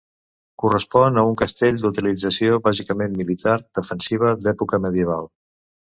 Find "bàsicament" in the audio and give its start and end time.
2.69-3.19